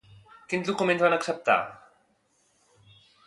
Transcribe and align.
Quins 0.53 0.69
documents 0.69 1.03
van 1.05 1.15
acceptar? 1.17 1.59